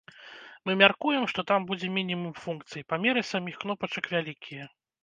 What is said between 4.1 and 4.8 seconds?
вялікія.